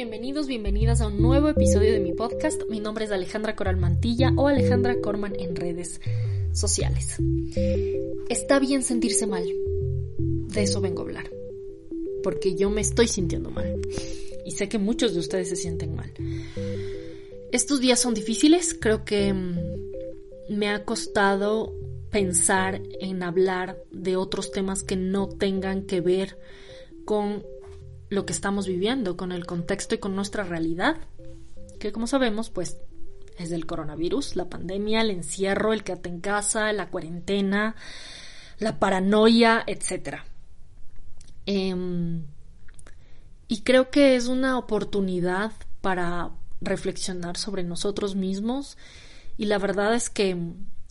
[0.00, 2.62] bienvenidos, bienvenidas a un nuevo episodio de mi podcast.
[2.70, 6.00] Mi nombre es Alejandra Coral Mantilla o Alejandra Corman en redes
[6.54, 7.18] sociales.
[8.30, 9.44] Está bien sentirse mal.
[10.16, 11.30] De eso vengo a hablar.
[12.22, 13.78] Porque yo me estoy sintiendo mal.
[14.46, 16.10] Y sé que muchos de ustedes se sienten mal.
[17.52, 18.72] Estos días son difíciles.
[18.72, 19.58] Creo que mm,
[20.48, 21.74] me ha costado
[22.10, 26.38] pensar en hablar de otros temas que no tengan que ver
[27.04, 27.44] con
[28.10, 30.96] lo que estamos viviendo, con el contexto y con nuestra realidad,
[31.78, 32.78] que como sabemos, pues
[33.38, 37.76] es del coronavirus, la pandemia, el encierro, el quédate en casa, la cuarentena,
[38.58, 40.18] la paranoia, etc.
[41.46, 42.24] Em,
[43.48, 48.76] y creo que es una oportunidad para reflexionar sobre nosotros mismos
[49.38, 50.36] y la verdad es que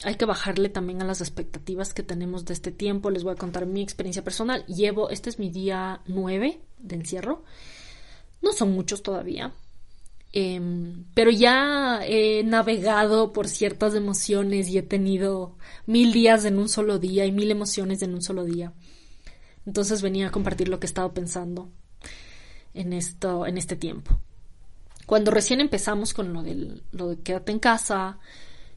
[0.04, 3.12] hay que bajarle también a las expectativas que tenemos de este tiempo.
[3.12, 4.66] Les voy a contar mi experiencia personal.
[4.66, 7.44] Llevo, este es mi día 9 de encierro.
[8.42, 9.54] No son muchos todavía.
[10.32, 15.58] Em, pero ya he navegado por ciertas emociones y he tenido
[15.88, 18.74] mil días en un solo día y mil emociones en un solo día.
[19.66, 21.70] Entonces venía a compartir lo que he estado pensando
[22.74, 24.20] en esto, en este tiempo.
[25.06, 28.20] Cuando recién empezamos con lo del, lo de quédate en casa,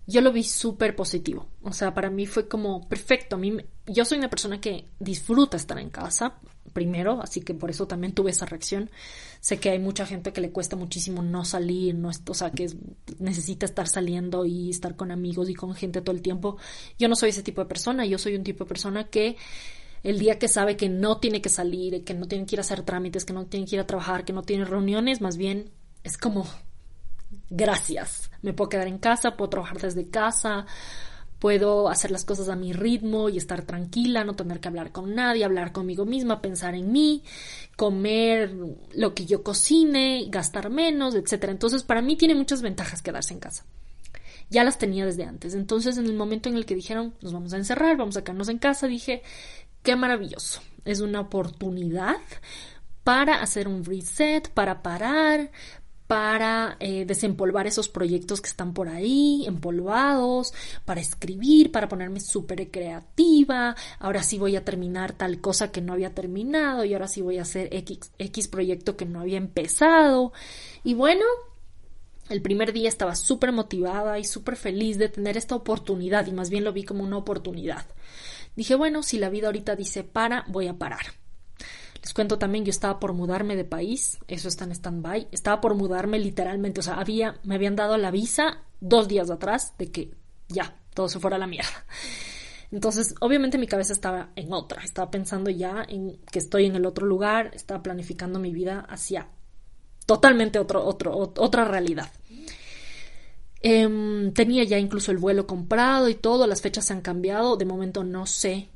[0.06, 1.48] yo lo vi súper positivo.
[1.62, 3.36] O sea, para mí fue como perfecto.
[3.36, 6.40] A mí, yo soy una persona que disfruta estar en casa,
[6.72, 8.90] primero, así que por eso también tuve esa reacción.
[9.40, 12.66] Sé que hay mucha gente que le cuesta muchísimo no salir, no, o sea, que
[13.18, 16.56] necesita estar saliendo y estar con amigos y con gente todo el tiempo.
[16.98, 19.36] Yo no soy ese tipo de persona, yo soy un tipo de persona que
[20.02, 22.62] el día que sabe que no tiene que salir, que no tiene que ir a
[22.62, 25.70] hacer trámites, que no tiene que ir a trabajar, que no tiene reuniones, más bien
[26.02, 26.46] es como
[27.50, 28.30] gracias.
[28.42, 30.66] Me puedo quedar en casa, puedo trabajar desde casa,
[31.38, 35.14] puedo hacer las cosas a mi ritmo y estar tranquila, no tener que hablar con
[35.14, 37.24] nadie, hablar conmigo misma, pensar en mí,
[37.76, 38.54] comer
[38.94, 41.44] lo que yo cocine, gastar menos, etc.
[41.48, 43.64] Entonces, para mí tiene muchas ventajas quedarse en casa.
[44.50, 45.54] Ya las tenía desde antes.
[45.54, 48.48] Entonces, en el momento en el que dijeron, nos vamos a encerrar, vamos a quedarnos
[48.48, 49.22] en casa, dije,
[49.82, 50.60] qué maravilloso.
[50.84, 52.18] Es una oportunidad
[53.02, 55.50] para hacer un reset, para parar,
[56.12, 60.52] para eh, desempolvar esos proyectos que están por ahí, empolvados,
[60.84, 65.94] para escribir, para ponerme súper creativa, ahora sí voy a terminar tal cosa que no
[65.94, 70.34] había terminado y ahora sí voy a hacer X, X proyecto que no había empezado.
[70.84, 71.24] Y bueno,
[72.28, 76.50] el primer día estaba súper motivada y súper feliz de tener esta oportunidad y más
[76.50, 77.86] bien lo vi como una oportunidad.
[78.54, 81.21] Dije, bueno, si la vida ahorita dice para, voy a parar.
[82.02, 85.74] Les cuento también, yo estaba por mudarme de país, eso está en stand-by, estaba por
[85.76, 90.10] mudarme literalmente, o sea, había, me habían dado la visa dos días atrás de que
[90.48, 91.86] ya, todo se fuera a la mierda.
[92.72, 96.86] Entonces, obviamente mi cabeza estaba en otra, estaba pensando ya en que estoy en el
[96.86, 99.28] otro lugar, estaba planificando mi vida hacia
[100.06, 102.10] totalmente otro, otro, otra realidad.
[103.60, 107.64] Em, tenía ya incluso el vuelo comprado y todo, las fechas se han cambiado, de
[107.64, 108.71] momento no sé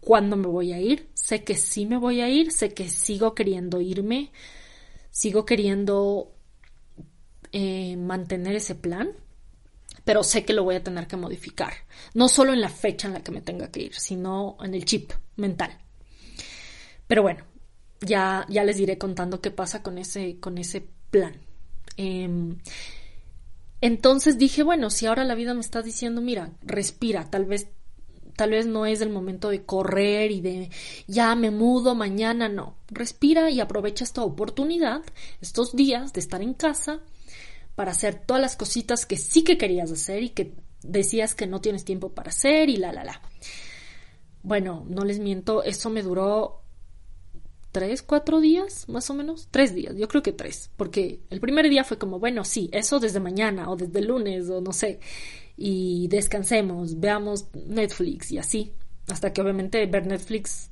[0.00, 1.08] cuándo me voy a ir.
[1.14, 4.32] Sé que sí me voy a ir, sé que sigo queriendo irme,
[5.10, 6.32] sigo queriendo
[7.52, 9.10] eh, mantener ese plan,
[10.04, 11.72] pero sé que lo voy a tener que modificar.
[12.14, 14.84] No solo en la fecha en la que me tenga que ir, sino en el
[14.84, 15.78] chip mental.
[17.06, 17.44] Pero bueno,
[18.00, 21.34] ya, ya les iré contando qué pasa con ese, con ese plan.
[21.96, 22.58] Em,
[23.80, 27.68] entonces dije, bueno, si ahora la vida me está diciendo, mira, respira, tal vez
[28.38, 30.70] Tal vez no es el momento de correr y de
[31.08, 32.76] ya me mudo mañana, no.
[32.86, 35.02] Respira y aprovecha esta oportunidad,
[35.40, 37.00] estos días de estar en casa
[37.74, 40.54] para hacer todas las cositas que sí que querías hacer y que
[40.84, 43.20] decías que no tienes tiempo para hacer y la, la, la.
[44.44, 46.62] Bueno, no les miento, eso me duró
[47.72, 51.68] tres, cuatro días, más o menos, tres días, yo creo que tres, porque el primer
[51.68, 55.00] día fue como, bueno, sí, eso desde mañana o desde lunes o no sé,
[55.60, 58.72] y descansemos, veamos Netflix y así,
[59.08, 60.70] hasta que obviamente ver Netflix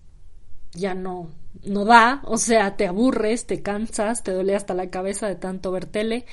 [0.73, 1.31] ya no,
[1.65, 5.73] no da, o sea, te aburres, te cansas, te duele hasta la cabeza de tanto
[5.73, 6.25] ver tele.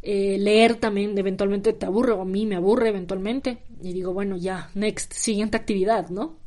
[0.00, 4.36] Eh, leer también eventualmente te aburre, o a mí me aburre eventualmente, y digo, bueno,
[4.36, 6.38] ya, next, siguiente actividad, ¿no?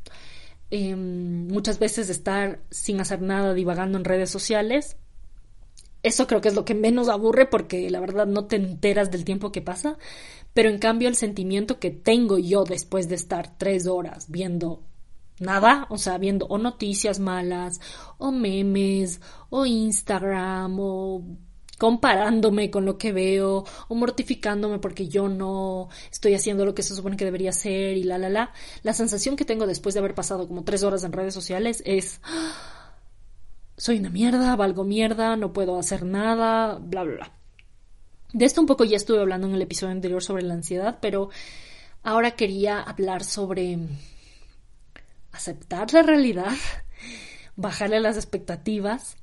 [0.69, 4.95] Em, muchas veces estar sin hacer nada, divagando en redes sociales,
[6.03, 9.23] eso creo que es lo que menos aburre porque la verdad no te enteras del
[9.23, 9.97] tiempo que pasa,
[10.53, 14.83] pero en cambio el sentimiento que tengo yo después de estar tres horas viendo
[15.39, 17.79] nada, o sea, viendo o noticias malas,
[18.17, 21.23] o memes, o Instagram, o
[21.77, 26.95] comparándome con lo que veo, o mortificándome porque yo no estoy haciendo lo que se
[26.95, 28.53] supone que debería hacer y la, la, la,
[28.83, 32.21] la sensación que tengo después de haber pasado como tres horas en redes sociales es
[33.77, 37.40] soy una mierda, valgo mierda, no puedo hacer nada, bla, bla, bla.
[38.33, 41.29] De esto un poco ya estuve hablando en el episodio anterior sobre la ansiedad, pero
[42.01, 43.77] ahora quería hablar sobre
[45.31, 46.53] aceptar la realidad,
[47.55, 49.17] bajarle las expectativas,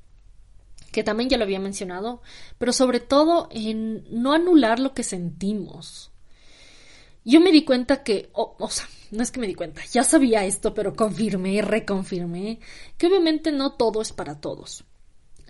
[0.92, 2.22] que también ya lo había mencionado,
[2.58, 6.12] pero sobre todo en no anular lo que sentimos.
[7.24, 10.44] Yo me di cuenta que, o sea, no es que me di cuenta, ya sabía
[10.44, 12.60] esto, pero confirmé reconfirmé
[12.96, 14.84] que obviamente no todo es para todos.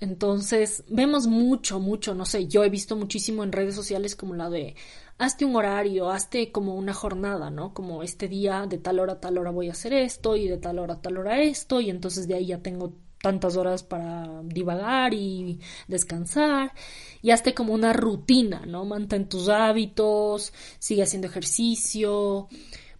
[0.01, 4.49] Entonces, vemos mucho, mucho, no sé, yo he visto muchísimo en redes sociales como la
[4.49, 4.77] de
[5.19, 7.75] hazte un horario, hazte como una jornada, ¿no?
[7.75, 10.59] Como este día de tal hora a tal hora voy a hacer esto y de
[10.59, 14.43] tal hora a tal hora esto y entonces de ahí ya tengo tantas horas para
[14.45, 16.73] divagar y descansar
[17.21, 18.85] y hazte como una rutina, ¿no?
[18.85, 22.49] Mantén tus hábitos, sigue haciendo ejercicio,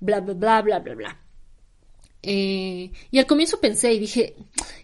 [0.01, 1.28] bla, bla, bla, bla, bla, bla.
[2.23, 4.35] Eh, y al comienzo pensé y dije,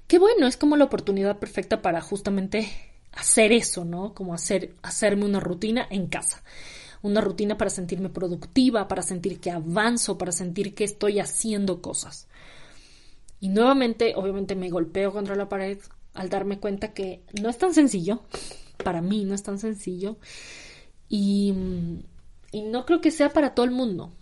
[0.07, 2.71] qué bueno, es como la oportunidad perfecta para justamente
[3.13, 4.15] hacer eso, ¿no?
[4.15, 6.43] Como hacer, hacerme una rutina en casa.
[7.03, 12.29] Una rutina para sentirme productiva, para sentir que avanzo, para sentir que estoy haciendo cosas.
[13.41, 15.79] Y nuevamente, obviamente, me golpeo contra la pared
[16.15, 18.23] al darme cuenta que no es tan sencillo.
[18.83, 20.17] Para mí no es tan sencillo.
[21.11, 21.53] Y,
[22.53, 24.13] y no creo que sea para todo el mundo.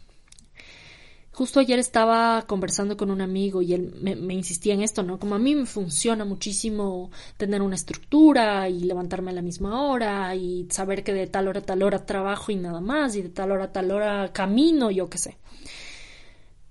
[1.35, 5.19] Justo ayer estaba conversando con un amigo y él me, insistía en esto, ¿no?
[5.19, 10.35] Como a mí me funciona muchísimo tener una estructura y levantarme a la misma hora
[10.35, 13.31] y saber que de tal hora a tal hora trabajo y nada más y de
[13.31, 15.39] tal hora a tal hora camino, yo qué sé.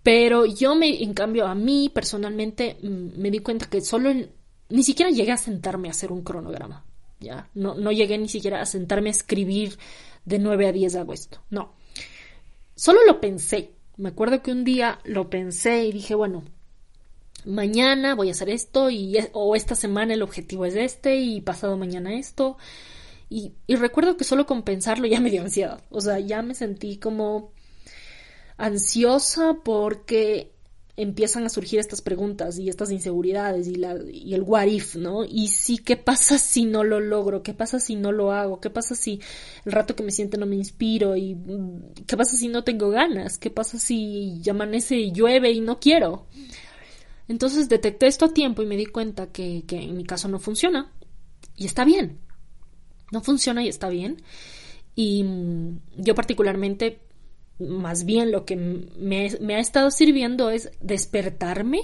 [0.03, 4.11] Pero yo me, en cambio, a mí personalmente mm, me di cuenta que solo
[4.69, 6.85] ni siquiera llegué a sentarme a hacer un cronograma,
[7.19, 7.49] ¿ya?
[7.55, 9.79] No, no llegué ni siquiera a sentarme a escribir
[10.23, 11.73] de 9 a 10 hago esto, no.
[12.75, 16.43] Solo lo pensé, me acuerdo que un día lo pensé y dije, bueno,
[17.45, 21.77] mañana voy a hacer esto y o esta semana el objetivo es este y pasado
[21.77, 22.57] mañana esto.
[23.29, 25.81] Y, y recuerdo que solo con pensarlo ya me dio ansiedad.
[25.89, 27.51] O sea, ya me sentí como
[28.57, 30.51] ansiosa porque
[30.97, 35.23] empiezan a surgir estas preguntas y estas inseguridades y, la, y el what if, ¿no?
[35.25, 37.43] Y sí, ¿qué pasa si no lo logro?
[37.43, 38.59] ¿Qué pasa si no lo hago?
[38.59, 39.21] ¿Qué pasa si
[39.65, 41.15] el rato que me siento no me inspiro?
[41.15, 43.37] ¿Y mm, qué pasa si no tengo ganas?
[43.37, 46.27] ¿Qué pasa si amanece y llueve y no quiero?
[47.27, 50.39] Entonces detecté esto a tiempo y me di cuenta que, que en mi caso no
[50.39, 50.91] funciona.
[51.55, 52.19] Y está bien.
[53.11, 54.21] No funciona y está bien.
[54.95, 56.99] Y mm, yo particularmente
[57.61, 61.81] más bien lo que me, ha estado sirviendo es despertarme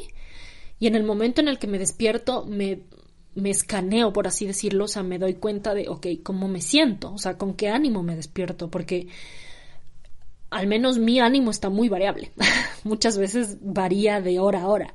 [0.80, 2.82] y en el momento en el que me despierto me,
[3.36, 7.14] me escaneo, por así decirlo, o sea, me doy cuenta de, ok, cómo me siento,
[7.14, 9.08] o sea, con qué ánimo me despierto, porque
[10.50, 12.32] al menos mi ánimo está muy variable,
[12.84, 14.94] muchas veces varía de hora a hora.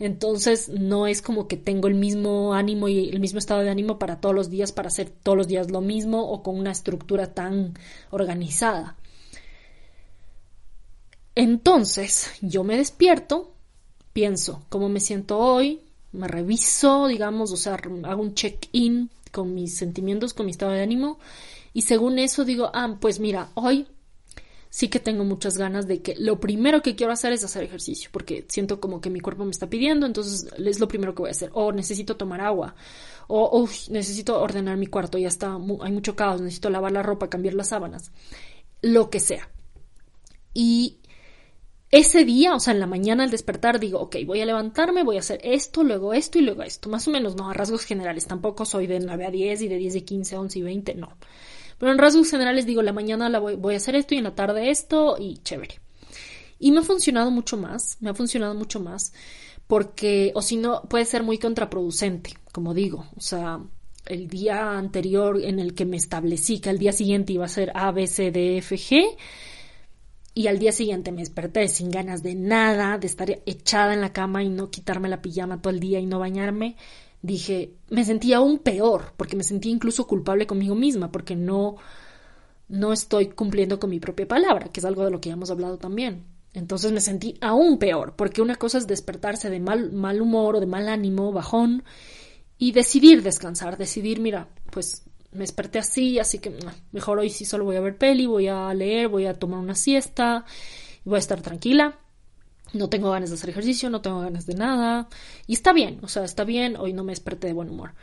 [0.00, 3.98] Entonces no es como que tengo el mismo ánimo y el mismo estado de ánimo
[3.98, 7.34] para todos los días, para hacer todos los días lo mismo o con una estructura
[7.34, 7.74] tan
[8.10, 8.96] organizada.
[11.40, 13.54] Entonces, yo me despierto,
[14.12, 15.80] pienso cómo me siento hoy,
[16.12, 20.82] me reviso, digamos, o sea, hago un check-in con mis sentimientos, con mi estado de
[20.82, 21.18] ánimo,
[21.72, 23.86] y según eso digo, ah, pues mira, hoy
[24.68, 28.10] sí que tengo muchas ganas de que lo primero que quiero hacer es hacer ejercicio,
[28.12, 31.30] porque siento como que mi cuerpo me está pidiendo, entonces es lo primero que voy
[31.30, 31.48] a hacer.
[31.54, 32.74] O necesito tomar agua,
[33.28, 37.54] o necesito ordenar mi cuarto, ya está, hay mucho caos, necesito lavar la ropa, cambiar
[37.54, 38.12] las sábanas,
[38.82, 39.48] lo que sea.
[40.52, 40.98] Y
[41.90, 45.16] ese día, o sea, en la mañana al despertar, digo, ok, voy a levantarme, voy
[45.16, 46.88] a hacer esto, luego esto y luego esto.
[46.88, 48.26] Más o menos, no, a rasgos generales.
[48.26, 51.16] Tampoco soy de 9 a 10 y de 10 a 15, 11 y 20, no.
[51.78, 54.34] Pero en rasgos generales digo, la mañana la voy, a hacer esto y en la
[54.34, 55.80] tarde esto y chévere.
[56.60, 59.12] Y me ha funcionado mucho más, me ha funcionado mucho más
[59.66, 63.06] porque, o si no, puede ser muy contraproducente, como digo.
[63.16, 63.60] O sea,
[64.06, 67.72] el día anterior en el que me establecí que al día siguiente iba a ser
[67.74, 69.16] A, B, C, D, F, G,
[70.34, 74.12] y al día siguiente me desperté sin ganas de nada, de estar echada en la
[74.12, 76.76] cama y no quitarme la pijama todo el día y no bañarme,
[77.22, 81.76] dije, me sentí aún peor, porque me sentí incluso culpable conmigo misma, porque no,
[82.68, 85.50] no estoy cumpliendo con mi propia palabra, que es algo de lo que ya hemos
[85.50, 86.24] hablado también.
[86.52, 90.60] Entonces me sentí aún peor, porque una cosa es despertarse de mal, mal humor o
[90.60, 91.84] de mal ánimo, bajón,
[92.58, 96.52] y decidir descansar, decidir, mira, pues me desperté así, así que
[96.92, 99.74] mejor hoy sí solo voy a ver peli, voy a leer, voy a tomar una
[99.74, 100.44] siesta,
[101.04, 101.98] voy a estar tranquila.
[102.72, 105.08] No tengo ganas de hacer ejercicio, no tengo ganas de nada.
[105.46, 107.94] Y está bien, o sea, está bien, hoy no me desperté de buen humor.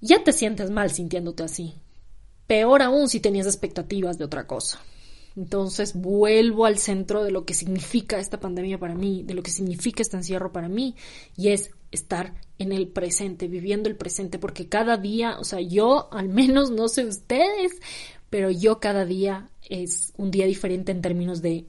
[0.00, 1.74] Ya te sientes mal sintiéndote así.
[2.46, 4.80] Peor aún si tenías expectativas de otra cosa.
[5.36, 9.50] Entonces vuelvo al centro de lo que significa esta pandemia para mí, de lo que
[9.50, 10.94] significa este encierro para mí,
[11.36, 16.12] y es estar en el presente, viviendo el presente, porque cada día, o sea, yo
[16.12, 17.72] al menos no sé ustedes,
[18.30, 21.66] pero yo cada día es un día diferente en términos de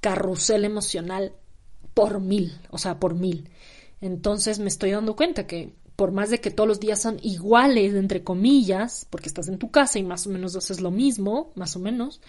[0.00, 1.32] carrusel emocional
[1.94, 3.48] por mil, o sea, por mil.
[4.00, 7.94] Entonces me estoy dando cuenta que por más de que todos los días son iguales,
[7.94, 11.76] entre comillas, porque estás en tu casa y más o menos haces lo mismo, más
[11.76, 12.20] o menos,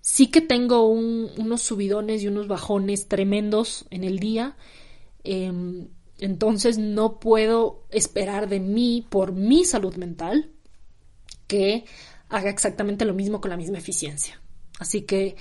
[0.00, 4.56] sí que tengo unos subidones y unos bajones tremendos en el día.
[5.24, 5.88] Em,
[6.24, 10.50] entonces no puedo esperar de mí, por mi salud mental,
[11.48, 11.84] que
[12.28, 14.40] haga exactamente lo mismo con la misma eficiencia.
[14.78, 15.34] Así que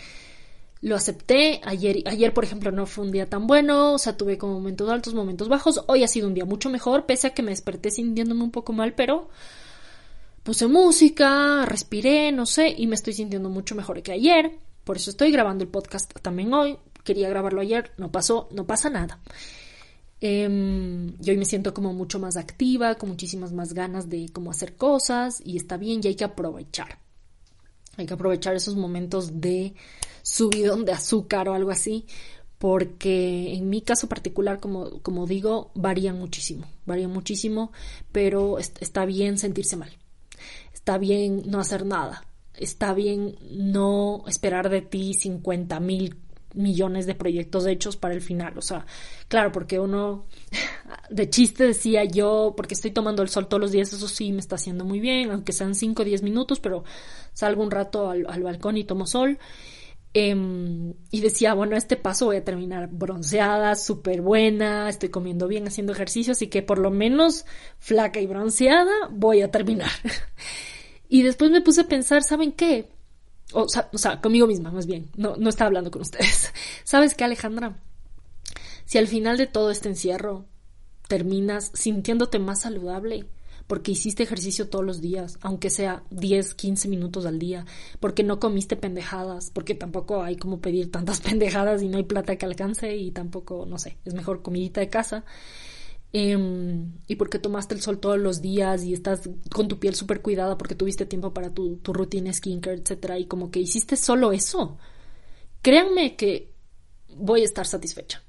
[0.81, 1.61] lo acepté.
[1.63, 4.89] Ayer, ayer, por ejemplo, no fue un día tan bueno, o sea, tuve como momentos
[4.89, 5.83] altos, momentos bajos.
[5.87, 8.73] Hoy ha sido un día mucho mejor, pese a que me desperté sintiéndome un poco
[8.73, 9.29] mal, pero
[10.41, 14.57] puse música, respiré, no sé, y me estoy sintiendo mucho mejor que ayer.
[14.83, 16.79] Por eso estoy grabando el podcast también hoy.
[17.03, 19.19] Quería grabarlo ayer, no pasó, no pasa nada.
[20.23, 20.47] Eh,
[21.19, 24.75] y hoy me siento como mucho más activa, con muchísimas más ganas de cómo hacer
[24.75, 26.99] cosas y está bien y hay que aprovechar.
[27.97, 29.73] Hay que aprovechar esos momentos de
[30.21, 32.05] subidón de azúcar o algo así,
[32.59, 37.71] porque en mi caso particular, como, como digo, varían muchísimo, varían muchísimo,
[38.11, 39.91] pero está bien sentirse mal,
[40.71, 42.23] está bien no hacer nada,
[42.53, 46.15] está bien no esperar de ti 50 mil
[46.53, 48.57] millones de proyectos hechos para el final.
[48.57, 48.85] O sea,
[49.27, 50.25] claro, porque uno
[51.09, 54.39] de chiste decía yo, porque estoy tomando el sol todos los días, eso sí me
[54.39, 56.83] está haciendo muy bien, aunque sean 5 o 10 minutos, pero
[57.33, 59.39] salgo un rato al, balcón y tomo sol.
[60.13, 65.67] Em, y decía, bueno, este paso voy a terminar bronceada, súper buena, estoy comiendo bien,
[65.67, 67.45] haciendo ejercicio, así que por lo menos
[67.79, 69.89] flaca y bronceada voy a terminar.
[71.07, 72.89] y después me puse a pensar, ¿saben qué?
[73.53, 75.09] O sea, conmigo misma, más bien.
[75.15, 76.53] No, no estaba hablando con ustedes.
[76.83, 77.77] ¿Sabes qué, Alejandra?
[78.85, 80.45] Si al final de todo este encierro
[81.07, 83.27] terminas sintiéndote más saludable,
[83.67, 87.65] porque hiciste ejercicio todos los días, aunque sea 10, 15 minutos al día,
[88.01, 92.35] porque no comiste pendejadas, porque tampoco hay como pedir tantas pendejadas y no hay plata
[92.35, 95.23] que alcance y tampoco, no sé, es mejor comidita de casa.
[96.13, 99.21] Em, y porque tomaste el sol todos los días y estás
[99.53, 103.25] con tu piel súper cuidada porque tuviste tiempo para tu, tu rutina skincare, etcétera, y
[103.27, 104.77] como que hiciste solo eso,
[105.61, 106.51] créanme que
[107.15, 108.23] voy a estar satisfecha.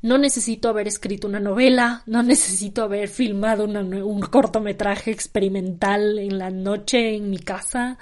[0.00, 6.50] No necesito haber escrito una novela, no necesito haber filmado un cortometraje experimental en la
[6.50, 7.98] noche en mi casa,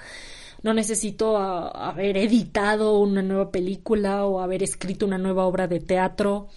[0.61, 6.47] no necesito haber editado una nueva película o haber escrito una nueva obra de teatro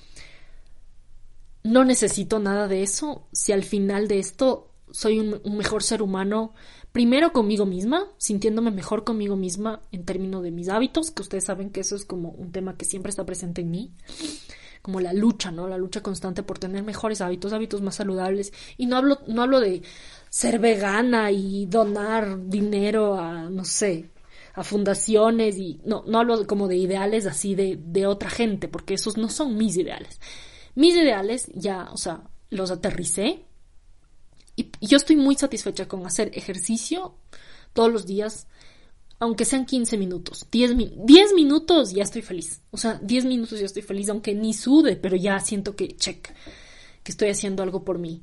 [1.67, 6.55] no necesito nada de eso si al final de esto soy un, mejor ser humano,
[6.93, 11.71] primero conmigo misma, sintiéndome mejor conmigo misma en términos de mis hábitos, que ustedes saben
[11.71, 13.93] que eso es como un tema que siempre está presente en mí,
[14.81, 15.67] como la lucha, ¿no?
[15.67, 18.53] La lucha constante por tener mejores hábitos, hábitos más saludables.
[18.77, 19.83] Y no hablo, no hablo de
[20.31, 24.11] ser vegana y donar dinero a, no sé,
[24.55, 28.95] a fundaciones y no, no hablo como de ideales así de, de otra gente, porque
[28.95, 30.21] esos no son mis ideales.
[30.77, 33.45] Mis ideales ya, o sea, los aterricé
[34.57, 37.15] y yo estoy muy satisfecha con hacer ejercicio
[37.73, 38.47] todos los días,
[39.19, 42.63] aunque sean 15 minutos, 10, 10 minutos ya estoy feliz.
[42.71, 46.31] O sea, 10 minutos ya estoy feliz, aunque ni sude, pero ya siento que, check,
[47.03, 48.23] que estoy haciendo algo por mí.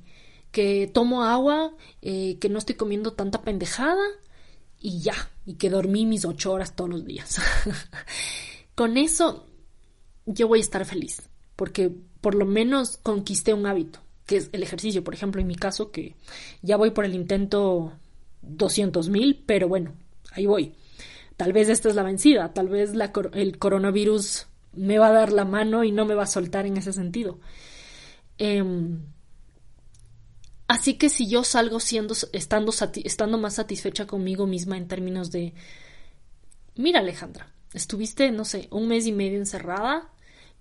[0.52, 4.06] Que tomo agua, eh, que no estoy comiendo tanta pendejada
[4.80, 7.40] y ya, y que dormí mis 8 horas todos los días.
[8.76, 9.48] con eso
[10.26, 11.24] yo voy a estar feliz,
[11.56, 11.92] porque
[12.24, 15.04] por lo menos conquisté un hábito, que es el ejercicio.
[15.04, 16.16] Por ejemplo, en mi caso, que
[16.62, 17.92] ya voy por el intento
[18.44, 19.94] 200 mil, pero bueno,
[20.32, 20.74] ahí voy.
[21.36, 22.94] Tal vez esta es la vencida, tal vez
[23.34, 26.78] el coronavirus me va a dar la mano y no me va a soltar en
[26.78, 27.42] ese sentido.
[28.38, 29.02] Em,
[30.70, 32.72] así que si yo salgo siendo, estando,
[33.04, 35.54] estando más satisfecha conmigo misma en términos de,
[36.78, 40.13] mira Alejandra, estuviste, no sé, un mes y medio encerrada,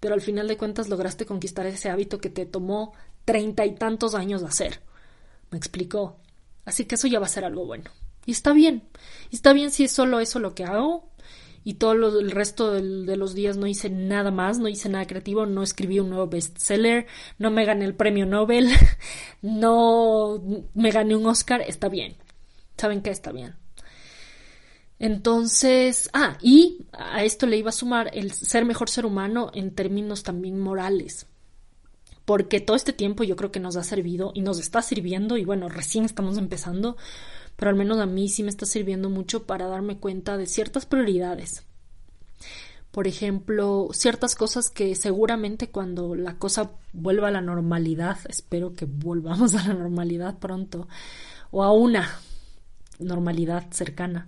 [0.02, 2.92] pero al final de cuentas lograste conquistar ese hábito que te tomó
[3.24, 4.80] treinta y tantos años de hacer.
[5.52, 6.16] Me explicó.
[6.64, 7.88] Así que eso ya va a ser algo bueno.
[8.26, 8.82] Y está bien.
[9.30, 11.08] Y está bien si es solo eso lo que hago.
[11.62, 15.46] Y todo el resto de los días no hice nada más, no hice nada creativo,
[15.46, 17.06] no escribí un nuevo bestseller,
[17.38, 18.70] no me gané el premio Nobel,
[19.40, 20.42] no
[20.74, 22.16] me gané un Oscar, está bien.
[22.76, 23.10] ¿Saben qué?
[23.10, 23.61] Está bien.
[25.02, 29.74] Entonces, ah, y a esto le iba a sumar el ser mejor ser humano en
[29.74, 31.26] términos también morales.
[32.24, 35.44] Porque todo este tiempo yo creo que nos ha servido y nos está sirviendo, y
[35.44, 36.96] bueno, recién estamos empezando,
[37.56, 40.86] pero al menos a mí sí me está sirviendo mucho para darme cuenta de ciertas
[40.86, 41.64] prioridades.
[42.92, 48.84] Por ejemplo, ciertas cosas que seguramente cuando la cosa vuelva a la normalidad, espero que
[48.84, 50.86] volvamos a la normalidad pronto,
[51.50, 52.08] o a una
[53.00, 54.26] normalidad cercana,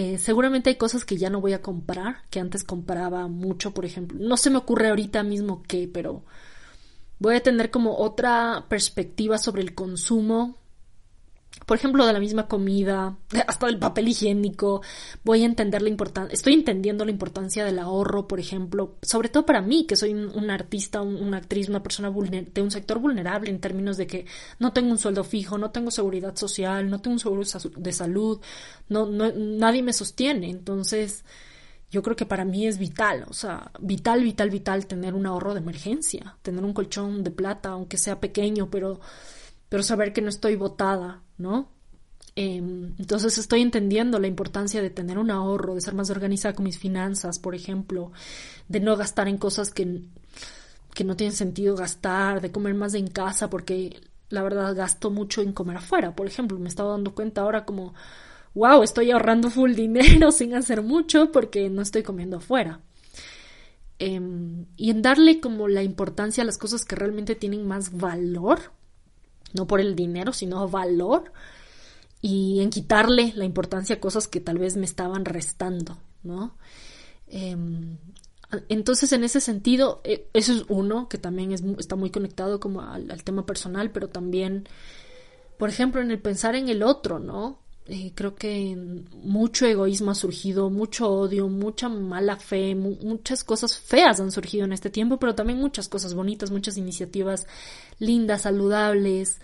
[0.00, 3.84] eh, seguramente hay cosas que ya no voy a comprar, que antes compraba mucho, por
[3.84, 4.16] ejemplo.
[4.20, 6.22] No se me ocurre ahorita mismo qué, pero
[7.18, 10.57] voy a tener como otra perspectiva sobre el consumo
[11.66, 14.80] por ejemplo, de la misma comida, hasta del papel higiénico,
[15.24, 19.44] voy a entender la importancia, estoy entendiendo la importancia del ahorro, por ejemplo, sobre todo
[19.44, 23.60] para mí, que soy un, artista, una actriz, una persona de un sector vulnerable en
[23.60, 24.24] términos de que
[24.58, 27.42] no tengo un sueldo fijo, no tengo seguridad social, no tengo un seguro
[27.76, 28.40] de salud,
[28.88, 31.24] no, no, nadie me sostiene, entonces
[31.90, 35.54] yo creo que para mí es vital, o sea, vital, vital, vital tener un ahorro
[35.54, 39.00] de emergencia, tener un colchón de plata, aunque sea pequeño, pero
[39.68, 41.70] pero saber que no estoy botada, ¿no?
[42.36, 46.64] Em, entonces estoy entendiendo la importancia de tener un ahorro, de ser más organizada con
[46.64, 48.12] mis finanzas, por ejemplo,
[48.68, 50.02] de no gastar en cosas que,
[50.94, 55.42] que no tienen sentido gastar, de comer más en casa, porque la verdad gasto mucho
[55.42, 57.94] en comer afuera, por ejemplo, me estaba dando cuenta ahora como,
[58.54, 62.80] wow, estoy ahorrando full dinero sin hacer mucho porque no estoy comiendo afuera.
[63.98, 68.60] Em, y en darle como la importancia a las cosas que realmente tienen más valor,
[69.52, 71.32] no por el dinero, sino valor,
[72.20, 76.56] y en quitarle la importancia a cosas que tal vez me estaban restando, ¿no?
[77.28, 77.96] Em,
[78.68, 82.80] entonces, en ese sentido, e, eso es uno que también es, está muy conectado como
[82.80, 84.68] al, tema personal, pero también,
[85.58, 87.58] por ejemplo, en el pensar en el otro, ¿no?
[87.90, 88.76] Eh, creo que
[89.22, 94.74] mucho egoísmo ha surgido, mucho odio, mucha mala fe, muchas cosas feas han surgido en
[94.74, 97.46] este tiempo, pero también muchas cosas bonitas, muchas iniciativas
[97.98, 99.40] lindas, saludables,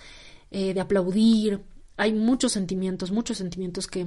[0.50, 1.62] eh, de aplaudir.
[1.96, 4.06] Hay muchos sentimientos, muchos sentimientos que,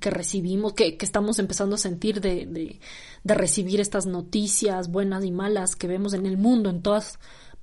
[0.00, 2.80] que recibimos, que, que, estamos empezando a sentir de, de,
[3.24, 7.18] de recibir estas noticias buenas y malas que vemos en el mundo, en todas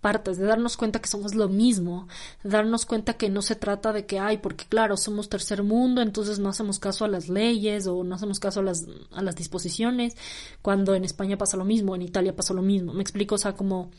[0.05, 2.07] partes, de darnos cuenta que somos lo mismo,
[2.43, 6.37] darnos cuenta que no se trata de que, ay, porque claro, somos tercer mundo, entonces
[6.37, 10.15] no hacemos caso a las leyes o no hacemos caso a las, a las disposiciones,
[10.61, 12.93] cuando en España pasa lo mismo, en Italia pasa lo mismo.
[12.93, 13.89] Me explico, o sea, como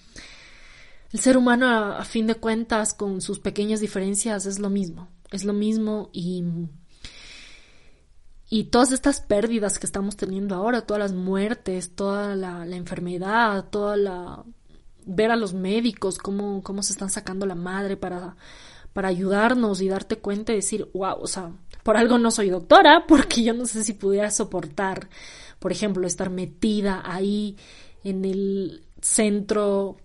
[1.11, 5.43] el ser humano a, fin de cuentas, con sus pequeñas diferencias, es lo mismo, es
[5.43, 6.45] lo mismo y
[8.49, 13.97] y todas estas pérdidas que estamos teniendo ahora, todas las muertes, toda la enfermedad, toda
[13.97, 14.45] la,
[15.07, 18.37] ver a los médicos, cómo, cómo se están sacando la madre para,
[18.93, 23.05] para ayudarnos y darte cuenta y decir, wow, o sea, por algo no soy doctora,
[23.09, 25.09] porque yo no sé si pudiera soportar,
[25.59, 27.57] por ejemplo, estar metida ahí
[28.03, 29.97] en el centro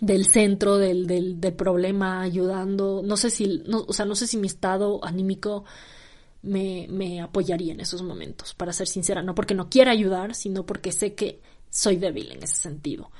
[0.00, 3.02] del centro del, del, del problema ayudando.
[3.04, 5.64] No sé si no, o sea no sé si mi estado anímico
[6.42, 9.22] me, me apoyaría en esos momentos para ser sincera.
[9.22, 13.10] No porque no quiera ayudar sino porque sé que soy débil en ese sentido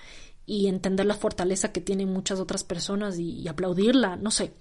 [0.47, 4.53] y entender la fortaleza que tienen muchas otras personas y, aplaudirla, no sé.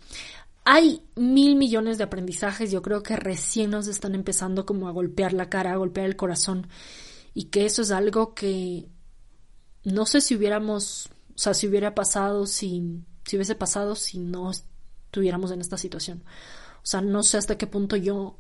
[0.66, 5.34] Hay mil millones de aprendizajes, yo creo que recién nos están empezando como a golpear
[5.34, 6.68] la cara, a golpear el corazón
[7.34, 8.88] y que eso es algo que
[9.84, 14.52] no sé si hubiéramos, o sea, si hubiera pasado, si, si hubiese pasado si no
[14.52, 16.24] estuviéramos en esta situación.
[16.78, 18.38] O sea, no sé hasta qué punto yo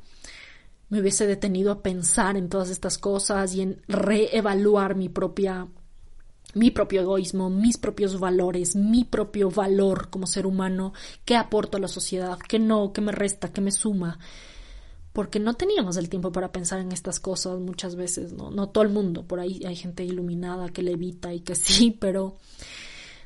[0.89, 5.67] me hubiese detenido a pensar en todas estas cosas y en reevaluar mi propia
[6.53, 10.93] mi propio egoísmo, mis propios valores, mi propio valor como ser humano,
[11.25, 14.19] qué aporto a la sociedad, qué no, qué me resta, qué me suma.
[15.11, 18.49] Porque no teníamos el tiempo para pensar en estas cosas muchas veces, ¿no?
[18.49, 22.37] No todo el mundo, por ahí hay gente iluminada que levita y que sí, pero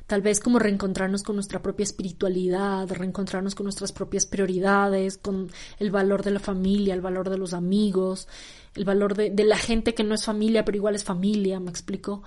[0.06, 5.90] tal vez como reencontrarnos con nuestra propia espiritualidad, reencontrarnos con nuestras propias prioridades, con el
[5.90, 8.26] valor de la familia, el valor de los amigos,
[8.74, 11.70] el valor de, de la gente que no es familia, pero igual es familia, me
[11.70, 12.22] explico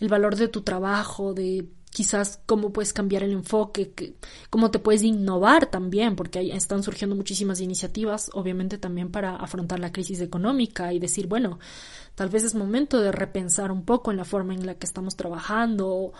[0.00, 4.16] el valor de tu trabajo, de quizás cómo puedes cambiar el enfoque, que,
[4.50, 9.78] cómo te puedes innovar también, porque ahí están surgiendo muchísimas iniciativas, obviamente también para afrontar
[9.78, 11.60] la crisis económica y decir, bueno,
[12.16, 15.14] tal vez es momento de repensar un poco en la forma en la que estamos
[15.14, 16.12] trabajando.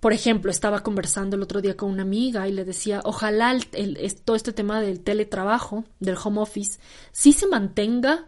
[0.00, 4.14] Por ejemplo, estaba conversando el otro día con una amiga y le decía, ojalá el,
[4.24, 6.80] todo este tema del teletrabajo, del home office,
[7.12, 8.26] sí se mantenga,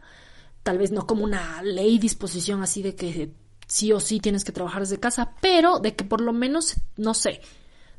[0.63, 3.33] tal vez no como una ley, disposición así de que
[3.71, 7.15] sí o sí tienes que trabajar desde casa, pero de que por lo menos, no
[7.15, 7.41] sé,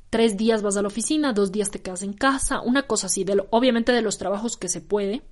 [0.09, 3.23] tres días vas a la oficina, dos días te quedas en casa, una cosa así,
[3.23, 5.23] de obviamente de los trabajos que se puede,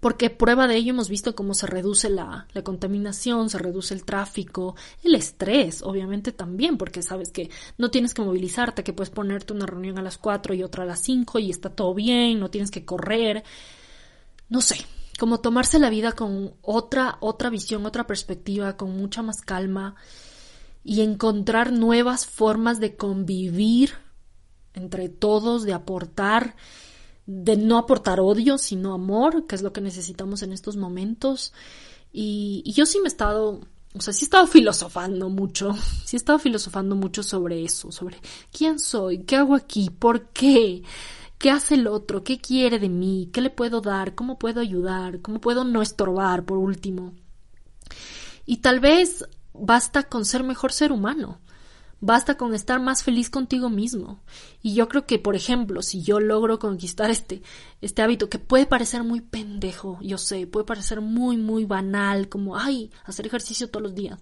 [0.00, 4.04] porque prueba de ello hemos visto cómo se reduce la, la, contaminación, se reduce el
[4.04, 7.48] tráfico, el estrés, obviamente también, porque sabes que
[7.78, 10.86] no tienes que movilizarte, que puedes ponerte una reunión a las cuatro y otra a
[10.86, 13.44] las cinco y está todo bien, no tienes que correr,
[14.50, 14.76] no sé,
[15.18, 19.94] como tomarse la vida con otra, otra visión, otra perspectiva, con mucha más calma
[20.84, 23.94] y encontrar nuevas formas de convivir
[24.74, 26.54] entre todos, de aportar,
[27.26, 31.52] de no aportar odio, sino amor, que es lo que necesitamos en estos momentos.
[32.12, 33.60] Y, y yo sí me he estado,
[33.94, 35.74] o sea, sí he estado filosofando mucho,
[36.04, 38.20] sí he estado filosofando mucho sobre eso, sobre
[38.52, 40.82] quién soy, qué hago aquí, por qué,
[41.38, 45.20] qué hace el otro, qué quiere de mí, qué le puedo dar, cómo puedo ayudar,
[45.20, 47.14] cómo puedo no estorbar, por último.
[48.44, 51.40] Y tal vez basta con ser mejor ser humano.
[51.98, 54.20] Basta con estar más feliz contigo mismo.
[54.62, 57.42] Y yo creo que, por ejemplo, si yo logro conquistar este,
[57.80, 62.56] este hábito que puede parecer muy pendejo, yo sé, puede parecer muy, muy banal, como,
[62.56, 64.20] ay, hacer ejercicio todos los días.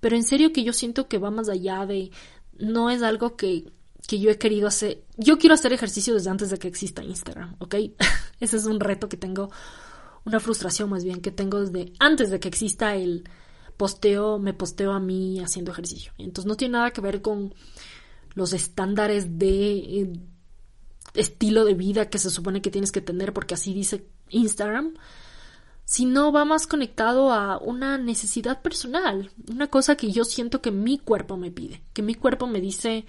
[0.00, 2.10] Pero en serio que yo siento que va más allá de,
[2.58, 3.70] no es algo que,
[4.10, 5.04] que yo he querido hacer.
[5.16, 7.76] Yo quiero hacer ejercicio desde antes de que exista Instagram, ¿ok?
[8.40, 9.52] Ese es un reto que tengo,
[10.24, 13.22] una frustración más bien que tengo desde antes de que exista el,
[13.80, 16.12] posteo, me posteo a mí haciendo ejercicio.
[16.18, 17.54] Entonces no tiene nada que ver con
[18.34, 20.12] los estándares de eh,
[21.14, 24.92] estilo de vida que se supone que tienes que tener porque así dice Instagram,
[25.86, 30.98] sino va más conectado a una necesidad personal, una cosa que yo siento que mi
[30.98, 33.06] cuerpo me pide, que mi cuerpo me dice,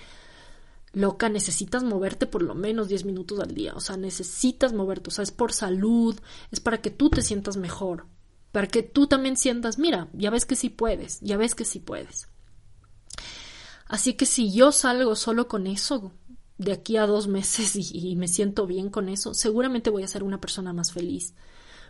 [0.93, 5.11] loca, necesitas moverte por lo menos 10 minutos al día, o sea, necesitas moverte, o
[5.11, 6.19] sea, es por salud,
[6.51, 8.07] es para que tú te sientas mejor,
[8.51, 11.79] para que tú también sientas, mira, ya ves que sí puedes, ya ves que sí
[11.79, 12.27] puedes.
[13.87, 16.11] Así que si yo salgo solo con eso
[16.57, 20.23] de aquí a dos meses y, me siento bien con eso, seguramente voy a ser
[20.23, 21.33] una persona más feliz,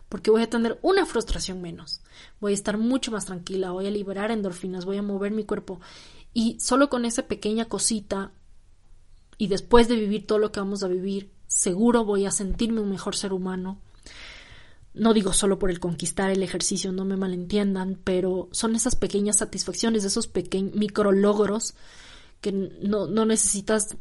[0.10, 2.02] porque voy a tener una frustración menos,
[2.40, 5.80] voy a estar mucho más tranquila, voy a liberar endorfinas, voy a mover mi cuerpo
[6.34, 8.32] y solo con esa pequeña cosita
[9.42, 12.92] y después de vivir todo lo que vamos a vivir, seguro voy a sentirme un
[12.92, 13.80] mejor ser humano
[14.94, 19.38] no digo solo por el conquistar el ejercicio, no me malentiendan, pero son esas pequeñas
[19.38, 21.76] satisfacciones, esos pequeños micrologros
[22.42, 23.96] que no, no necesitas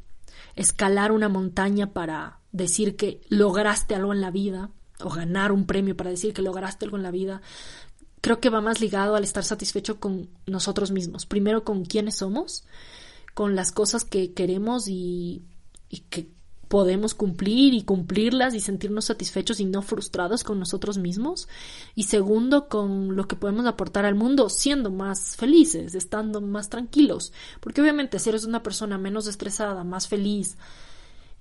[0.57, 5.96] escalar una montaña para decir que lograste algo en la vida o ganar un premio
[5.96, 7.40] para decir que lograste algo en la vida.
[8.20, 11.24] Creo que va más ligado al estar satisfecho con nosotros mismos.
[11.24, 12.64] Primero con quiénes somos,
[13.35, 15.45] con las cosas que queremos y,
[16.11, 16.31] que
[16.69, 21.49] podemos cumplir y cumplirlas y sentirnos satisfechos y no frustrados con nosotros mismos.
[21.97, 27.33] Y segundo, con lo que podemos aportar al mundo siendo más felices, estando más tranquilos.
[27.61, 30.57] Porque obviamente si eres una persona menos estresada, más feliz,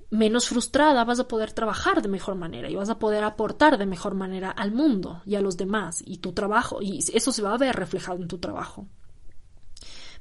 [0.09, 3.85] menos frustrada, vas a poder trabajar de mejor manera y vas a poder aportar de
[3.85, 6.81] mejor manera al mundo y a los demás y tu trabajo.
[6.81, 8.87] Y eso se va a ver reflejado en tu trabajo.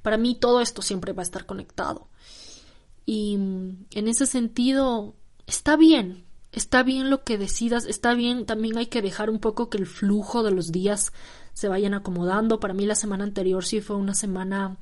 [0.02, 2.08] Para mí todo esto siempre va a estar conectado.
[3.06, 5.14] Y en ese sentido,
[5.46, 9.70] está bien, está bien lo que decidas, está bien, también hay que dejar un poco
[9.70, 11.12] que el flujo de los días
[11.54, 12.60] se vayan acomodando.
[12.60, 14.76] Para mí la semana anterior sí fue una semana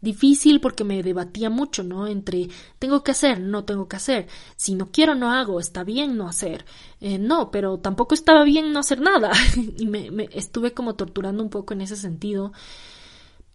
[0.00, 2.06] difícil porque me debatía mucho, ¿no?
[2.06, 6.16] Entre tengo que hacer, no tengo que hacer, si no quiero no hago, está bien
[6.16, 6.64] no hacer,
[7.00, 9.32] eh, no, pero tampoco estaba bien no hacer nada.
[9.78, 12.52] Y me, me estuve como torturando un poco en ese sentido.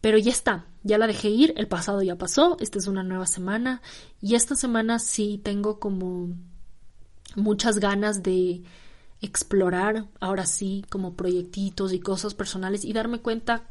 [0.01, 3.27] Pero ya está, ya la dejé ir, el pasado ya pasó, esta es una nueva
[3.27, 3.81] semana
[4.21, 6.29] y esta semana sí tengo como
[7.35, 8.63] muchas ganas de
[9.21, 13.63] explorar, ahora sí, como proyectitos y cosas personales y darme cuenta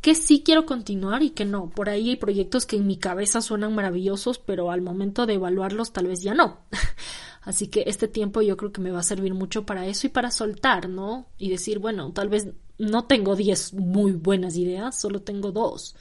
[0.00, 1.70] que sí quiero continuar y que no.
[1.70, 5.92] Por ahí hay proyectos que en mi cabeza suenan maravillosos, pero al momento de evaluarlos
[5.92, 6.58] tal vez ya no.
[7.42, 10.10] Así que este tiempo yo creo que me va a servir mucho para eso y
[10.10, 11.26] para soltar, ¿no?
[11.38, 15.94] Y decir, bueno, tal vez no tengo 10 muy buenas ideas, solo tengo dos.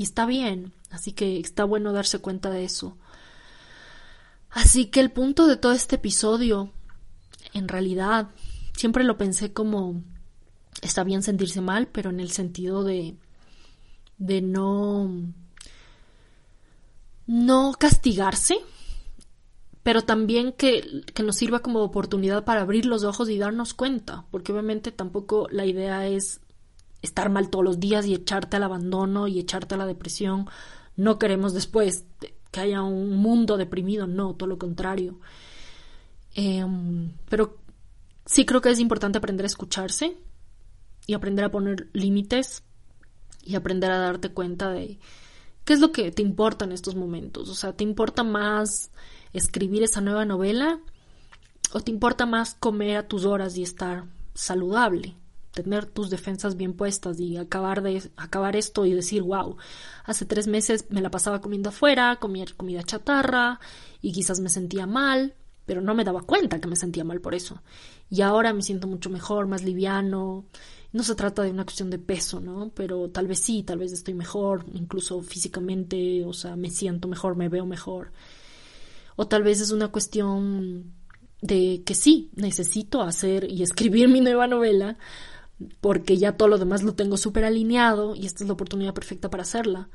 [0.00, 2.96] Y está bien, así que está bueno darse cuenta de eso.
[4.48, 6.72] Así que el punto de todo este episodio,
[7.52, 8.30] en realidad,
[8.74, 10.02] siempre lo pensé como
[10.80, 13.14] está bien sentirse mal, pero en el sentido de
[14.16, 15.34] de no
[17.26, 18.56] no castigarse,
[19.82, 24.24] pero también que, que, nos sirva como oportunidad para abrir los ojos y darnos cuenta,
[24.30, 26.40] porque obviamente tampoco la idea es
[27.02, 30.48] estar mal todos los días y echarte al abandono y echarte a la depresión.
[30.96, 32.04] No queremos después
[32.50, 35.20] que haya un mundo deprimido, no, todo lo contrario.
[36.34, 37.58] Em, pero
[38.26, 40.16] sí creo que es importante aprender a escucharse
[41.06, 42.62] y aprender a poner límites
[43.42, 44.98] y aprender a darte cuenta de
[45.64, 47.48] qué es lo que te importa en estos momentos.
[47.48, 48.90] O sea, ¿te importa más
[49.32, 50.80] escribir esa nueva novela?
[51.72, 55.16] ¿O te importa más comer a tus horas y estar saludable?
[55.52, 59.56] Tener tus defensas bien puestas y acabar, de, acabar esto y decir, wow,
[60.04, 63.58] hace tres meses me la pasaba comiendo afuera, comía comida chatarra
[64.00, 65.34] y quizás me sentía mal,
[65.66, 67.62] pero no me daba cuenta que me sentía mal por eso.
[68.08, 70.44] Y ahora me siento mucho mejor, más liviano.
[70.92, 72.70] No se trata de una cuestión de peso, ¿no?
[72.74, 77.36] Pero tal vez sí, tal vez estoy mejor, incluso físicamente, o sea, me siento mejor,
[77.36, 78.10] me veo mejor.
[79.14, 80.92] O tal vez es una cuestión
[81.40, 84.98] de que sí, necesito hacer y escribir mi nueva novela
[85.80, 89.30] porque ya todo lo demás lo tengo súper alineado y esta es la oportunidad perfecta
[89.30, 89.88] para hacerla.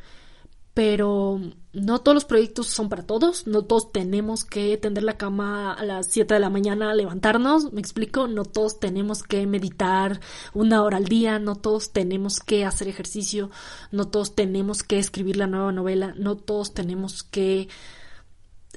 [0.74, 1.40] Pero
[1.72, 5.86] no todos los proyectos son para todos, no todos tenemos que tender la cama a
[5.86, 10.20] las 7 de la mañana, levantarnos, me explico, no todos tenemos que meditar
[10.54, 13.52] una hora al día, no todos tenemos que hacer ejercicio,
[13.92, 17.70] no todos tenemos que escribir la nueva novela, no todos tenemos que,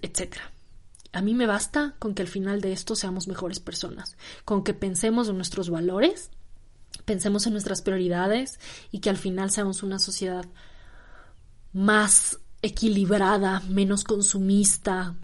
[0.00, 0.52] etcétera.
[1.12, 4.72] A mí me basta con que al final de esto seamos mejores personas, con que
[4.72, 6.30] pensemos en nuestros valores
[7.08, 8.60] pensemos en nuestras prioridades
[8.92, 10.44] y que al final seamos una sociedad
[11.72, 15.14] más equilibrada, menos consumista,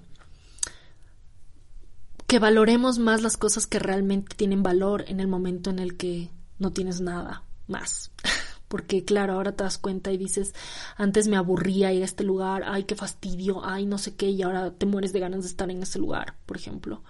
[2.27, 6.31] que valoremos más las cosas que realmente tienen valor en el momento en el que
[6.59, 8.11] no tienes nada más.
[8.68, 10.55] Porque claro, ahora te das cuenta y dices,
[10.97, 14.40] antes me aburría ir a este lugar, ay, qué fastidio, ay, no sé qué, y
[14.40, 17.03] ahora te mueres de ganas de estar en ese lugar, por ejemplo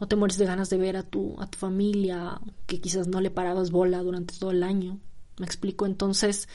[0.00, 3.20] o te mueres de ganas de ver a tu, a tu familia que quizás no
[3.20, 4.98] le parabas bola durante todo el año.
[5.38, 5.84] Me explico.
[5.86, 6.48] Entonces,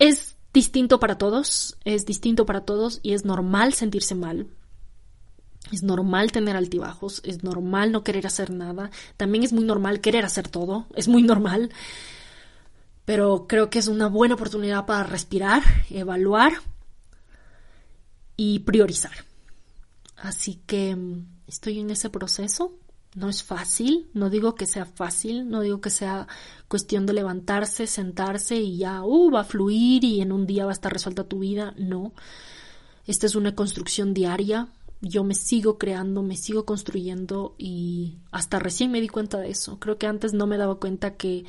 [0.00, 4.48] es distinto para todos, es distinto para todos y es normal sentirse mal.
[5.70, 10.24] Es normal tener altibajos, es normal no querer hacer nada, también es muy normal querer
[10.24, 11.70] hacer todo, es muy normal,
[13.04, 16.54] pero creo que es una buena oportunidad para respirar, evaluar
[18.36, 19.12] y priorizar.
[20.16, 20.96] Así que
[21.52, 22.78] estoy en ese proceso.
[23.14, 26.26] No es fácil, no digo que sea fácil, no digo que sea
[26.66, 30.70] cuestión de levantarse, sentarse y ya, uh, va a fluir y en un día va
[30.70, 31.74] a estar resuelta tu vida.
[31.76, 32.14] No.
[33.06, 34.68] Esta es una construcción diaria.
[35.02, 39.78] Yo me sigo creando, me sigo construyendo y hasta recién me di cuenta de eso.
[39.78, 41.44] Creo que antes no me daba cuenta que,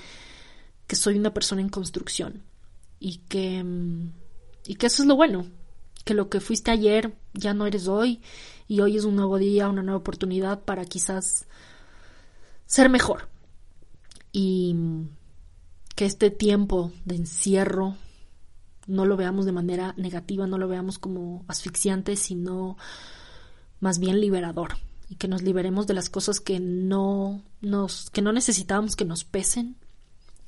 [0.85, 2.43] que soy una persona en construcción
[2.99, 3.63] y que,
[4.65, 5.45] y que eso es lo bueno,
[6.03, 8.21] que lo que fuiste ayer ya no eres hoy
[8.67, 11.47] y hoy es un nuevo día, una nueva oportunidad para quizás
[12.65, 13.29] ser mejor.
[14.31, 14.75] Y
[15.95, 17.95] que este tiempo de encierro
[18.87, 22.77] no lo veamos de manera negativa, no lo veamos como asfixiante, sino
[23.79, 24.77] más bien liberador
[25.09, 29.25] y que nos liberemos de las cosas que no nos que no necesitábamos que nos
[29.25, 29.75] pesen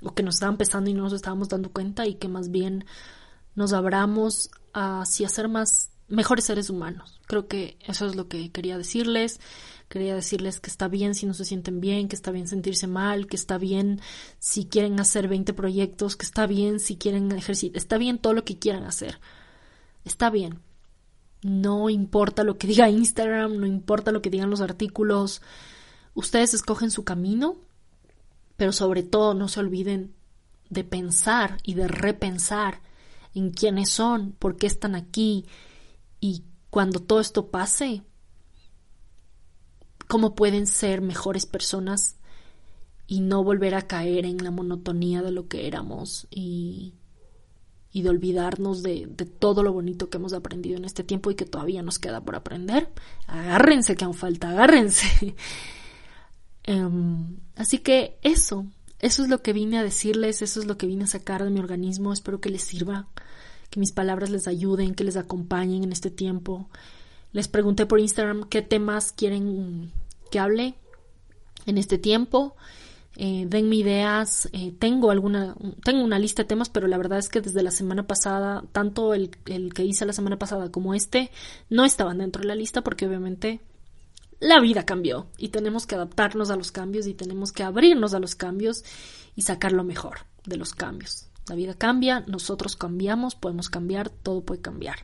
[0.01, 2.85] o que nos estaban pesando y no nos estábamos dando cuenta y que más bien
[3.55, 7.19] nos abramos hacia ser más mejores seres humanos.
[7.27, 9.39] Creo que eso es lo que quería decirles.
[9.89, 13.27] Quería decirles que está bien si no se sienten bien, que está bien sentirse mal,
[13.27, 14.01] que está bien
[14.39, 18.43] si quieren hacer 20 proyectos, que está bien si quieren ejercitar, está bien todo lo
[18.43, 19.19] que quieran hacer.
[20.03, 20.59] Está bien.
[21.41, 25.43] No importa lo que diga Instagram, no importa lo que digan los artículos.
[26.15, 27.55] Ustedes escogen su camino,
[28.57, 30.15] pero sobre todo no se olviden
[30.71, 32.81] de pensar y de repensar
[33.35, 35.45] en quiénes son, por qué están aquí,
[36.19, 38.01] y cuando todo esto pase,
[40.07, 42.15] cómo pueden ser mejores personas
[43.07, 46.95] y no volver a caer en la monotonía de lo que éramos y,
[47.91, 51.35] y de olvidarnos de, de, todo lo bonito que hemos aprendido en este tiempo y
[51.35, 52.89] que todavía nos queda por aprender.
[53.27, 55.35] Agárrense que aún falta, agárrense.
[56.67, 58.65] um, así que eso,
[58.99, 61.49] eso es lo que vine a decirles, eso es lo que vine a sacar de
[61.49, 63.07] mi organismo, espero que les sirva
[63.69, 66.69] que mis palabras les ayuden, que les acompañen en este tiempo.
[67.31, 69.91] Les pregunté por Instagram qué temas quieren
[70.31, 70.75] que hable
[71.65, 72.55] en este tiempo.
[73.17, 74.49] Eh, denme ideas.
[74.53, 77.71] Eh, tengo alguna, tengo una lista de temas, pero la verdad es que desde la
[77.71, 81.31] semana pasada, tanto el, el que hice la semana pasada como este,
[81.69, 83.61] no estaban dentro de la lista porque obviamente
[84.39, 88.19] la vida cambió y tenemos que adaptarnos a los cambios y tenemos que abrirnos a
[88.19, 88.83] los cambios
[89.35, 91.27] y sacar lo mejor de los cambios.
[91.47, 94.99] La vida cambia, nosotros cambiamos, podemos cambiar, todo puede cambiar.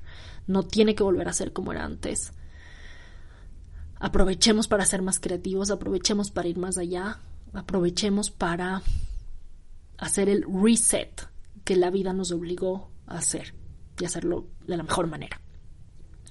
[0.47, 2.33] No tiene que volver a ser como era antes.
[3.99, 7.19] Aprovechemos para ser más creativos, aprovechemos para ir más allá,
[7.53, 8.81] aprovechemos para
[9.97, 11.29] hacer el reset
[11.63, 13.53] que la vida nos obligó a hacer
[13.99, 15.39] y hacerlo de la mejor manera.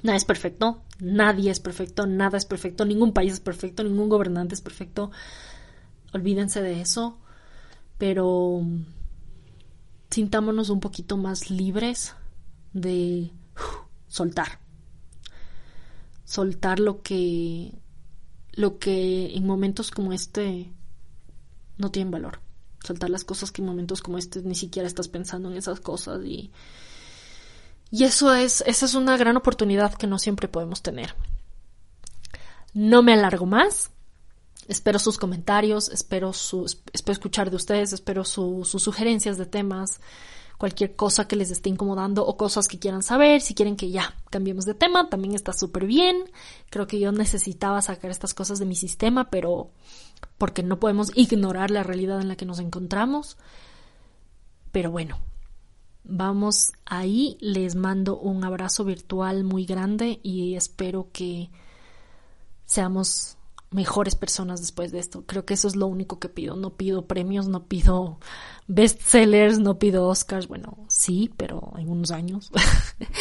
[0.02, 4.54] Nada es perfecto, nadie es perfecto, nada es perfecto, ningún país es perfecto, ningún gobernante
[4.54, 5.10] es perfecto.
[6.12, 7.18] Olvídense de eso,
[7.98, 8.62] pero
[10.10, 12.14] sintámonos un poquito más libres
[12.72, 13.30] de
[14.08, 14.60] soltar.
[16.24, 17.72] Soltar lo que
[18.52, 20.72] lo que en momentos como este
[21.78, 22.40] no tienen valor.
[22.82, 26.24] Soltar las cosas que en momentos como este ni siquiera estás pensando en esas cosas
[26.24, 26.50] y
[27.90, 31.14] y eso es esa es una gran oportunidad que no siempre podemos tener.
[32.72, 33.90] No me alargo más.
[34.68, 40.00] Espero sus comentarios, espero, espero escuchar de ustedes, espero sus sugerencias de temas,
[40.58, 43.40] cualquier cosa que les esté incomodando o cosas que quieran saber.
[43.40, 46.30] Si quieren que ya cambiemos de tema, también está súper bien.
[46.70, 49.72] Creo que yo necesitaba sacar estas cosas de mi sistema, pero
[50.38, 53.38] porque no podemos ignorar la realidad en la que nos encontramos.
[54.70, 55.18] Pero bueno,
[56.10, 57.38] vamos ahí.
[57.40, 61.50] Les mando un abrazo virtual muy grande y espero que
[62.66, 63.36] seamos
[63.70, 65.24] mejores personas después de esto.
[65.26, 66.56] Creo que eso es lo único que pido.
[66.56, 68.18] No pido premios, no pido
[68.66, 70.48] bestsellers, no pido Oscars.
[70.48, 72.50] Bueno, sí, pero en unos años.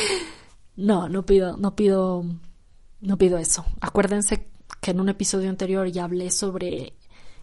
[0.75, 2.25] no, no pido, no pido,
[3.01, 3.65] no pido eso.
[3.79, 4.47] Acuérdense
[4.81, 6.93] que en un episodio anterior ya hablé sobre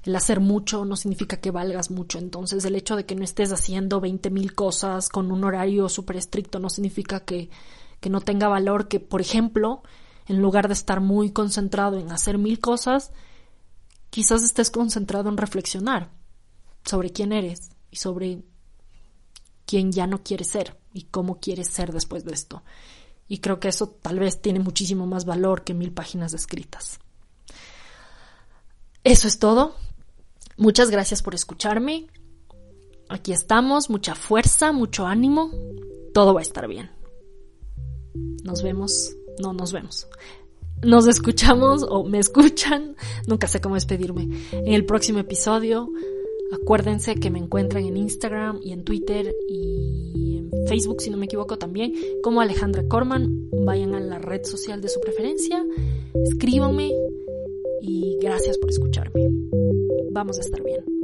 [0.07, 2.19] el hacer mucho no significa que valgas mucho.
[2.19, 6.17] Entonces, el hecho de que no estés haciendo 20 mil cosas con un horario súper
[6.17, 7.51] estricto no significa que,
[7.99, 8.87] que no tenga valor.
[8.87, 9.83] Que, por ejemplo,
[10.29, 13.11] en lugar de estar muy concentrado en hacer mil cosas,
[14.11, 16.13] quizás estés concentrado en reflexionar
[16.85, 18.45] sobre quién eres y sobre
[19.67, 22.63] quién ya no quieres ser y cómo quieres ser después de esto.
[23.27, 27.01] Y creo que eso tal vez tiene muchísimo más valor que mil páginas escritas.
[29.03, 29.75] Eso es todo.
[30.57, 32.07] Muchas gracias por escucharme.
[33.09, 35.51] Aquí estamos, mucha fuerza, mucho ánimo.
[36.13, 36.91] Todo va a estar bien.
[38.43, 40.09] Nos vemos no nos vemos.
[40.83, 45.89] Nos escuchamos o me escuchan, nunca sé cómo despedirme, en el próximo episodio.
[46.53, 51.25] Acuérdense que me encuentran en Instagram y en Twitter y en Facebook, si no me
[51.25, 53.49] equivoco, también, como Alejandra Corman.
[53.65, 55.65] Vayan a la red social de su preferencia,
[56.25, 56.93] escríbanme
[57.81, 59.29] y gracias por escucharme.
[60.17, 60.96] Vamos a estar bien.